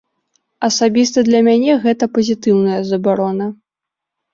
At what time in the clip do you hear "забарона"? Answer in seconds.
2.93-3.57